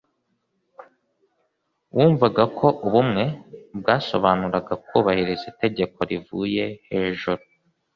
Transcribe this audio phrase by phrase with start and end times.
[1.95, 3.23] bumvaga ko ubumwe
[3.81, 7.43] byasobanuraga kubahiriza itegeko rivuye hejuru.